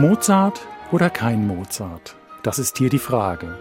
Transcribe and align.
Mozart 0.00 0.66
oder 0.92 1.10
kein 1.10 1.46
Mozart? 1.46 2.16
Das 2.42 2.58
ist 2.58 2.78
hier 2.78 2.88
die 2.88 2.98
Frage. 2.98 3.58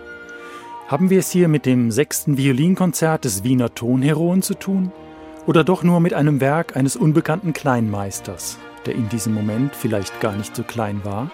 Haben 0.88 1.09
wir 1.09 1.20
es 1.20 1.29
hier 1.29 1.50
mit 1.50 1.65
dem 1.65 1.91
sechsten 1.91 2.38
Violinkonzert 2.38 3.25
des 3.25 3.43
Wiener 3.43 3.75
Tonheroen 3.75 4.41
zu 4.41 4.54
tun? 4.54 4.93
Oder 5.47 5.65
doch 5.65 5.83
nur 5.83 6.00
mit 6.00 6.14
einem 6.14 6.39
Werk 6.39 6.78
eines 6.78 6.96
unbekannten 6.96 7.52
Kleinmeisters, 7.52 8.57
der 8.86 8.96
in 8.96 9.10
diesem 9.10 9.33
Moment 9.33 9.75
vielleicht 9.75 10.21
gar 10.21 10.32
nicht 10.32 10.55
so 10.55 10.64
klein 10.64 11.02
war? 11.04 11.29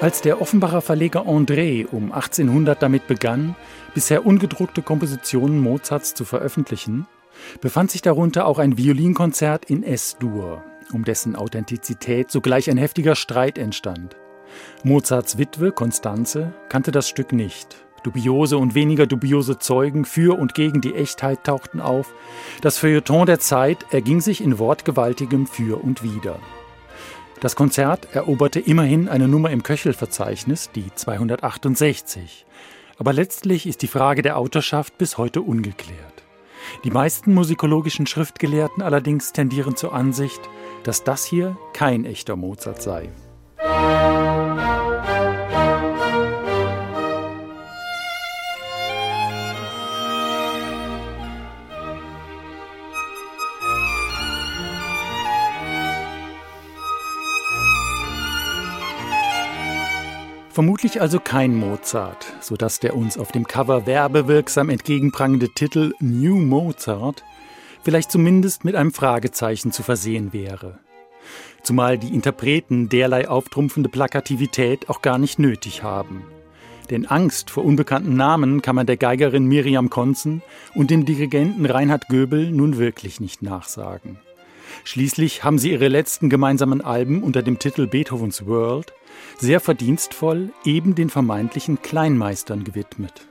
Als 0.00 0.20
der 0.20 0.40
Offenbacher 0.40 0.82
Verleger 0.82 1.26
André 1.26 1.88
um 1.90 2.12
1800 2.12 2.80
damit 2.80 3.08
begann, 3.08 3.56
bisher 3.92 4.24
ungedruckte 4.24 4.82
Kompositionen 4.82 5.60
Mozarts 5.60 6.14
zu 6.14 6.24
veröffentlichen, 6.24 7.08
befand 7.60 7.90
sich 7.90 8.02
darunter 8.02 8.46
auch 8.46 8.58
ein 8.58 8.78
Violinkonzert 8.78 9.64
in 9.66 9.82
S-Dur, 9.82 10.62
um 10.92 11.04
dessen 11.04 11.36
Authentizität 11.36 12.30
sogleich 12.30 12.70
ein 12.70 12.78
heftiger 12.78 13.14
Streit 13.14 13.58
entstand. 13.58 14.16
Mozarts 14.82 15.38
Witwe 15.38 15.72
Constanze 15.72 16.52
kannte 16.68 16.90
das 16.90 17.08
Stück 17.08 17.32
nicht. 17.32 17.76
Dubiose 18.02 18.58
und 18.58 18.74
weniger 18.74 19.06
dubiose 19.06 19.58
Zeugen 19.58 20.04
für 20.04 20.38
und 20.38 20.54
gegen 20.54 20.80
die 20.80 20.94
Echtheit 20.94 21.44
tauchten 21.44 21.80
auf. 21.80 22.12
Das 22.60 22.78
Feuilleton 22.78 23.26
der 23.26 23.38
Zeit 23.38 23.86
erging 23.92 24.20
sich 24.20 24.40
in 24.40 24.58
wortgewaltigem 24.58 25.46
Für 25.46 25.82
und 25.82 26.02
Wider. 26.02 26.38
Das 27.40 27.56
Konzert 27.56 28.08
eroberte 28.12 28.60
immerhin 28.60 29.08
eine 29.08 29.28
Nummer 29.28 29.50
im 29.50 29.62
Köchelverzeichnis, 29.62 30.70
die 30.74 30.94
268. 30.94 32.46
Aber 32.98 33.12
letztlich 33.12 33.66
ist 33.66 33.82
die 33.82 33.88
Frage 33.88 34.22
der 34.22 34.36
Autorschaft 34.36 34.96
bis 34.98 35.18
heute 35.18 35.42
ungeklärt. 35.42 36.11
Die 36.84 36.90
meisten 36.90 37.34
musikologischen 37.34 38.06
Schriftgelehrten 38.06 38.82
allerdings 38.82 39.32
tendieren 39.32 39.76
zur 39.76 39.92
Ansicht, 39.94 40.40
dass 40.84 41.04
das 41.04 41.24
hier 41.24 41.56
kein 41.72 42.04
echter 42.04 42.36
Mozart 42.36 42.82
sei. 42.82 43.10
Vermutlich 60.52 61.00
also 61.00 61.18
kein 61.18 61.56
Mozart, 61.56 62.26
sodass 62.40 62.78
der 62.78 62.94
uns 62.94 63.16
auf 63.16 63.32
dem 63.32 63.46
Cover 63.46 63.86
werbewirksam 63.86 64.68
entgegenprangende 64.68 65.48
Titel 65.48 65.94
New 65.98 66.36
Mozart 66.36 67.24
vielleicht 67.82 68.12
zumindest 68.12 68.62
mit 68.62 68.74
einem 68.76 68.92
Fragezeichen 68.92 69.72
zu 69.72 69.82
versehen 69.82 70.34
wäre. 70.34 70.78
Zumal 71.62 71.96
die 71.96 72.12
Interpreten 72.12 72.90
derlei 72.90 73.28
auftrumpfende 73.28 73.88
Plakativität 73.88 74.90
auch 74.90 75.00
gar 75.00 75.16
nicht 75.16 75.38
nötig 75.38 75.82
haben. 75.82 76.22
Denn 76.90 77.06
Angst 77.06 77.48
vor 77.48 77.64
unbekannten 77.64 78.14
Namen 78.14 78.60
kann 78.60 78.76
man 78.76 78.86
der 78.86 78.98
Geigerin 78.98 79.46
Miriam 79.46 79.88
Konzen 79.88 80.42
und 80.74 80.90
dem 80.90 81.06
Dirigenten 81.06 81.64
Reinhard 81.64 82.08
Göbel 82.08 82.50
nun 82.50 82.76
wirklich 82.76 83.20
nicht 83.20 83.40
nachsagen. 83.40 84.18
Schließlich 84.84 85.44
haben 85.44 85.58
sie 85.58 85.70
ihre 85.70 85.88
letzten 85.88 86.28
gemeinsamen 86.28 86.82
Alben 86.82 87.22
unter 87.22 87.42
dem 87.42 87.58
Titel 87.58 87.86
Beethovens 87.86 88.46
World 88.46 88.92
sehr 89.38 89.60
verdienstvoll 89.60 90.50
eben 90.64 90.94
den 90.94 91.10
vermeintlichen 91.10 91.82
Kleinmeistern 91.82 92.64
gewidmet. 92.64 93.26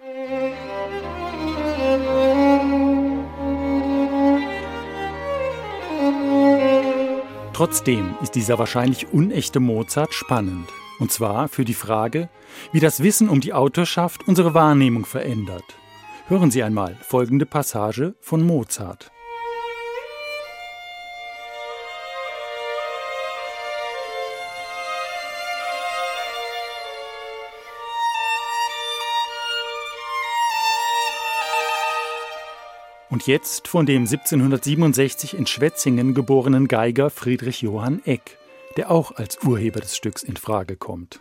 Trotzdem 7.53 8.15
ist 8.23 8.33
dieser 8.33 8.57
wahrscheinlich 8.57 9.13
unechte 9.13 9.59
Mozart 9.59 10.13
spannend. 10.13 10.67
Und 10.99 11.11
zwar 11.11 11.47
für 11.47 11.63
die 11.63 11.73
Frage, 11.73 12.29
wie 12.71 12.79
das 12.79 13.03
Wissen 13.03 13.29
um 13.29 13.39
die 13.39 13.53
Autorschaft 13.53 14.27
unsere 14.27 14.53
Wahrnehmung 14.53 15.05
verändert. 15.05 15.63
Hören 16.27 16.49
Sie 16.49 16.63
einmal 16.63 16.95
folgende 17.01 17.45
Passage 17.45 18.15
von 18.19 18.45
Mozart. 18.45 19.11
Und 33.11 33.27
jetzt 33.27 33.67
von 33.67 33.85
dem 33.85 34.03
1767 34.03 35.37
in 35.37 35.45
Schwetzingen 35.45 36.13
geborenen 36.13 36.69
Geiger 36.69 37.09
Friedrich 37.09 37.61
Johann 37.61 38.01
Eck, 38.05 38.37
der 38.77 38.89
auch 38.89 39.11
als 39.11 39.43
Urheber 39.43 39.81
des 39.81 39.97
Stücks 39.97 40.23
in 40.23 40.37
Frage 40.37 40.77
kommt. 40.77 41.19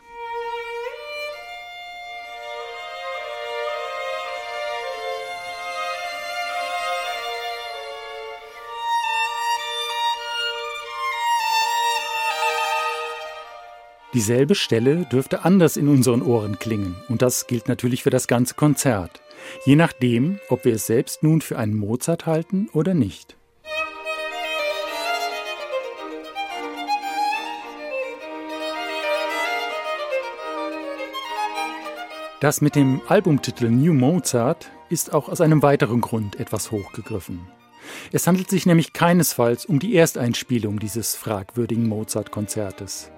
Dieselbe 14.14 14.54
Stelle 14.54 15.06
dürfte 15.06 15.44
anders 15.44 15.76
in 15.76 15.88
unseren 15.88 16.22
Ohren 16.22 16.60
klingen, 16.60 16.94
und 17.08 17.20
das 17.20 17.48
gilt 17.48 17.66
natürlich 17.66 18.04
für 18.04 18.10
das 18.10 18.28
ganze 18.28 18.54
Konzert 18.54 19.20
je 19.64 19.76
nachdem, 19.76 20.38
ob 20.48 20.64
wir 20.64 20.74
es 20.74 20.86
selbst 20.86 21.22
nun 21.22 21.40
für 21.40 21.58
einen 21.58 21.74
Mozart 21.74 22.26
halten 22.26 22.68
oder 22.72 22.94
nicht. 22.94 23.36
Das 32.40 32.62
mit 32.62 32.74
dem 32.74 33.02
Albumtitel 33.06 33.68
New 33.68 33.92
Mozart 33.92 34.70
ist 34.88 35.12
auch 35.12 35.28
aus 35.28 35.42
einem 35.42 35.62
weiteren 35.62 36.00
Grund 36.00 36.40
etwas 36.40 36.70
hochgegriffen. 36.70 37.40
Es 38.12 38.26
handelt 38.26 38.48
sich 38.48 38.64
nämlich 38.64 38.94
keinesfalls 38.94 39.66
um 39.66 39.78
die 39.78 39.94
Ersteinspielung 39.94 40.78
dieses 40.78 41.16
fragwürdigen 41.16 41.86
Mozart-Konzertes. 41.86 43.10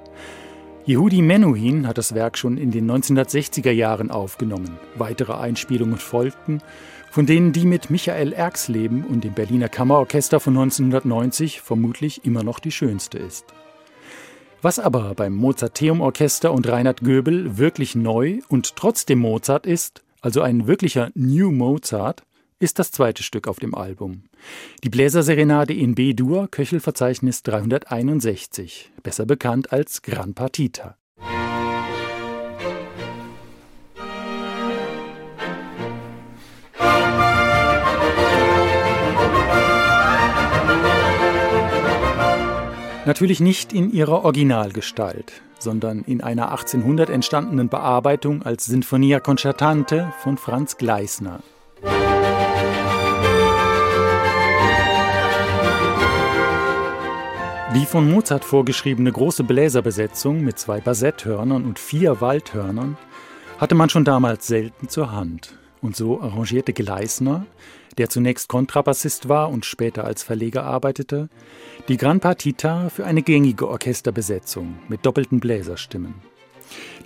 Yehudi 0.84 1.22
Menuhin 1.22 1.86
hat 1.86 1.96
das 1.96 2.12
Werk 2.12 2.36
schon 2.36 2.56
in 2.56 2.72
den 2.72 2.90
1960er 2.90 3.70
Jahren 3.70 4.10
aufgenommen. 4.10 4.80
Weitere 4.96 5.34
Einspielungen 5.34 5.96
folgten, 5.96 6.60
von 7.08 7.24
denen 7.24 7.52
die 7.52 7.66
mit 7.66 7.88
Michael 7.88 8.32
Erxleben 8.32 9.04
und 9.04 9.22
dem 9.22 9.32
Berliner 9.32 9.68
Kammerorchester 9.68 10.40
von 10.40 10.54
1990 10.54 11.60
vermutlich 11.60 12.24
immer 12.24 12.42
noch 12.42 12.58
die 12.58 12.72
schönste 12.72 13.18
ist. 13.18 13.44
Was 14.60 14.80
aber 14.80 15.14
beim 15.14 15.34
Mozarteum 15.36 16.00
Orchester 16.00 16.52
und 16.52 16.68
Reinhard 16.68 17.02
Göbel 17.02 17.58
wirklich 17.58 17.94
neu 17.94 18.40
und 18.48 18.74
trotzdem 18.74 19.20
Mozart 19.20 19.66
ist, 19.66 20.02
also 20.20 20.40
ein 20.40 20.66
wirklicher 20.66 21.12
New 21.14 21.52
Mozart, 21.52 22.24
ist 22.62 22.78
das 22.78 22.92
zweite 22.92 23.24
Stück 23.24 23.48
auf 23.48 23.58
dem 23.58 23.74
Album. 23.74 24.22
Die 24.84 24.88
Bläserserenade 24.88 25.74
in 25.74 25.96
B-Dur, 25.96 26.46
Köchelverzeichnis 26.48 27.42
361, 27.42 28.92
besser 29.02 29.26
bekannt 29.26 29.72
als 29.72 30.00
Gran 30.02 30.34
Partita. 30.34 30.96
Natürlich 43.04 43.40
nicht 43.40 43.72
in 43.72 43.92
ihrer 43.92 44.24
Originalgestalt, 44.24 45.42
sondern 45.58 46.02
in 46.04 46.20
einer 46.20 46.52
1800 46.52 47.10
entstandenen 47.10 47.68
Bearbeitung 47.68 48.44
als 48.44 48.66
Sinfonia 48.66 49.18
Concertante 49.18 50.12
von 50.22 50.38
Franz 50.38 50.76
Gleisner. 50.76 51.40
Die 57.74 57.86
von 57.86 58.10
Mozart 58.10 58.44
vorgeschriebene 58.44 59.10
große 59.10 59.44
Bläserbesetzung 59.44 60.44
mit 60.44 60.58
zwei 60.58 60.82
Bassetthörnern 60.82 61.64
und 61.64 61.78
vier 61.78 62.20
Waldhörnern 62.20 62.98
hatte 63.56 63.74
man 63.74 63.88
schon 63.88 64.04
damals 64.04 64.46
selten 64.46 64.90
zur 64.90 65.10
Hand. 65.10 65.58
Und 65.80 65.96
so 65.96 66.20
arrangierte 66.20 66.74
Gleisner, 66.74 67.46
der 67.96 68.10
zunächst 68.10 68.48
Kontrabassist 68.48 69.30
war 69.30 69.48
und 69.48 69.64
später 69.64 70.04
als 70.04 70.22
Verleger 70.22 70.64
arbeitete, 70.64 71.30
die 71.88 71.96
Gran 71.96 72.20
Partita 72.20 72.90
für 72.90 73.06
eine 73.06 73.22
gängige 73.22 73.66
Orchesterbesetzung 73.68 74.78
mit 74.88 75.06
doppelten 75.06 75.40
Bläserstimmen. 75.40 76.16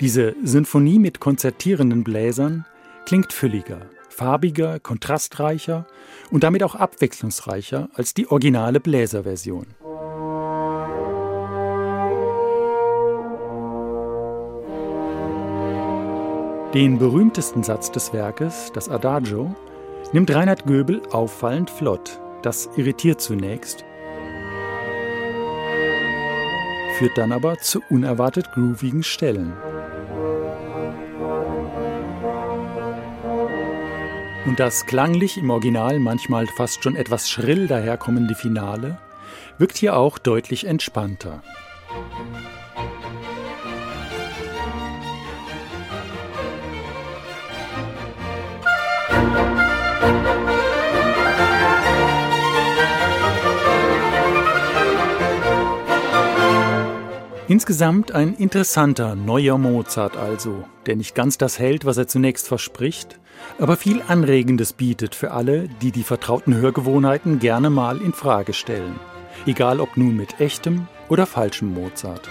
Diese 0.01 0.35
Sinfonie 0.43 0.99
mit 0.99 1.21
konzertierenden 1.21 2.03
Bläsern 2.03 2.67
klingt 3.07 3.33
fülliger, 3.33 3.83
farbiger, 4.09 4.81
kontrastreicher 4.81 5.87
und 6.33 6.43
damit 6.43 6.65
auch 6.65 6.75
abwechslungsreicher 6.75 7.89
als 7.95 8.15
die 8.15 8.27
originale 8.27 8.81
Bläserversion. 8.81 9.67
Den 16.77 16.99
berühmtesten 16.99 17.63
Satz 17.63 17.91
des 17.91 18.13
Werkes, 18.13 18.71
das 18.75 18.91
Adagio, 18.91 19.57
nimmt 20.13 20.31
Reinhard 20.35 20.67
Göbel 20.67 21.01
auffallend 21.11 21.71
flott. 21.71 22.21
Das 22.43 22.69
irritiert 22.77 23.23
zunächst. 23.23 23.83
führt 26.99 27.17
dann 27.17 27.33
aber 27.33 27.57
zu 27.61 27.81
unerwartet 27.89 28.53
groovigen 28.53 29.03
Stellen. 29.03 29.55
Und 34.45 34.61
das 34.61 34.85
klanglich 34.85 35.39
im 35.39 35.49
Original 35.49 35.99
manchmal 35.99 36.47
fast 36.59 36.83
schon 36.83 36.95
etwas 36.95 37.31
schrill 37.31 37.69
daherkommende 37.69 38.35
Finale 38.35 38.99
wirkt 39.57 39.79
hier 39.79 39.97
auch 39.97 40.19
deutlich 40.19 40.67
entspannter. 40.67 41.43
Insgesamt 57.49 58.11
ein 58.11 58.35
interessanter 58.35 59.15
neuer 59.15 59.57
Mozart 59.57 60.17
also, 60.17 60.65
der 60.87 60.97
nicht 60.97 61.15
ganz 61.15 61.39
das 61.39 61.61
hält, 61.61 61.85
was 61.85 61.97
er 61.97 62.09
zunächst 62.09 62.49
verspricht, 62.49 63.21
aber 63.61 63.77
viel 63.77 64.03
Anregendes 64.03 64.73
bietet 64.73 65.15
für 65.15 65.31
alle, 65.31 65.69
die 65.81 65.93
die 65.93 66.03
vertrauten 66.03 66.57
Hörgewohnheiten 66.57 67.39
gerne 67.39 67.71
mal 67.71 68.01
in 68.01 68.13
Frage 68.13 68.53
stellen. 68.53 68.99
Egal 69.47 69.79
ob 69.79 69.97
nun 69.97 70.17
mit 70.17 70.41
echtem 70.41 70.89
oder 71.09 71.25
falschem 71.25 71.73
Mozart. 71.73 72.29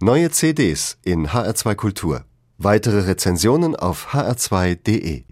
Neue 0.00 0.30
CDs 0.30 0.98
in 1.04 1.28
HR2 1.28 1.74
Kultur. 1.76 2.24
Weitere 2.58 3.06
Rezensionen 3.06 3.76
auf 3.76 4.08
hr2.de 4.12 5.29